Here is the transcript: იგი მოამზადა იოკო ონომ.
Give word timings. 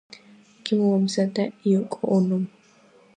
იგი 0.61 0.77
მოამზადა 0.79 1.45
იოკო 1.73 2.09
ონომ. 2.19 2.49